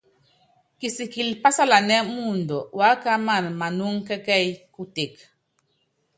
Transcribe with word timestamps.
Kisikili 0.79 1.33
pásalanɛ́ 1.43 1.99
muundɔ, 2.13 2.57
wákámana 2.79 3.49
manúŋɔ 3.59 3.99
kɛ́kɛ́yí 4.07 4.49
kutek. 4.73 5.13